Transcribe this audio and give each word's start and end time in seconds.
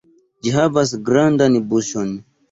Ĝi 0.45 0.53
havas 0.53 0.93
grandan 1.09 1.59
buŝon. 1.75 2.09